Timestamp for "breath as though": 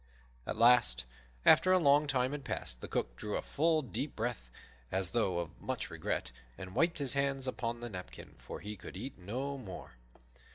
4.15-5.37